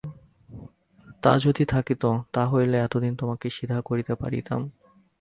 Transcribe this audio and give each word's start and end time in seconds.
তা 1.23 1.31
যদি 1.39 1.63
থাকিত, 1.65 2.03
তাহা 2.33 2.49
হইলে 2.51 2.77
এতদিন 2.77 3.13
তোমাকে 3.15 3.47
সিধা 3.49 3.77
করিতে 3.81 4.13
পারিতাম। 4.15 4.61